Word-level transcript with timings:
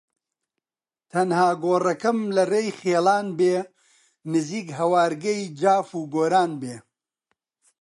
تەنها 1.11 1.49
گۆڕەکەم 1.63 2.19
لە 2.35 2.43
ڕێی 2.51 2.69
خیڵان 2.79 3.27
بێ 3.39 3.55
نزیک 4.31 4.67
هەوارگەی 4.79 5.41
جاف 5.61 5.87
و 5.95 6.03
کۆران 6.13 6.51
بێ 6.61 6.75